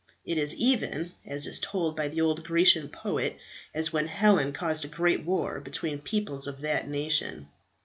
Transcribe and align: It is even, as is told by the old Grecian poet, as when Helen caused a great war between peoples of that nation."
It 0.25 0.39
is 0.39 0.55
even, 0.55 1.11
as 1.27 1.45
is 1.45 1.59
told 1.59 1.95
by 1.95 2.07
the 2.07 2.21
old 2.21 2.43
Grecian 2.43 2.89
poet, 2.89 3.37
as 3.71 3.93
when 3.93 4.07
Helen 4.07 4.51
caused 4.51 4.83
a 4.83 4.87
great 4.87 5.23
war 5.23 5.59
between 5.59 6.01
peoples 6.01 6.47
of 6.47 6.61
that 6.61 6.87
nation." 6.89 7.49